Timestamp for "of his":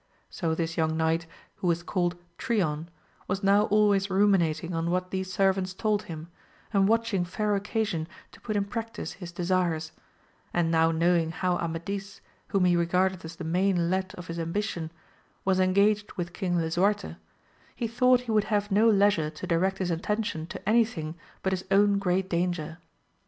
14.15-14.39